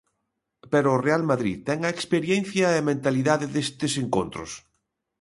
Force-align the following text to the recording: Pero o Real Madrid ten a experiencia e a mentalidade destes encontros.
Pero 0.71 0.87
o 0.91 1.01
Real 1.07 1.23
Madrid 1.31 1.57
ten 1.67 1.79
a 1.83 1.93
experiencia 1.97 2.65
e 2.71 2.75
a 2.77 2.87
mentalidade 2.91 3.45
destes 3.55 3.93
encontros. 4.03 4.51